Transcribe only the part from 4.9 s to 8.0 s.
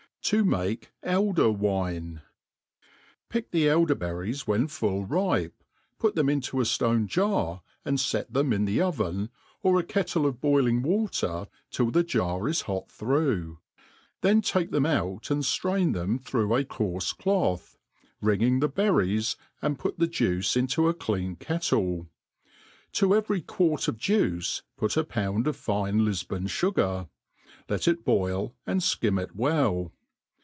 ripe, put them into a ftonc jar, and